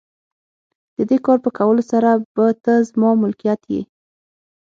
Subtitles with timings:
[0.95, 3.81] د دې کار په کولو سره به ته زما ملکیت یې.